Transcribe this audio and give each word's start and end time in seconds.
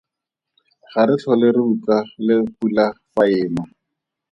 Ga 0.91 1.01
re 1.07 1.15
tlhole 1.21 1.47
re 1.55 1.61
utlwa 1.71 1.97
le 2.25 2.35
pula 2.57 2.85
fa 3.13 3.23
e 3.41 3.45
na. 3.53 3.63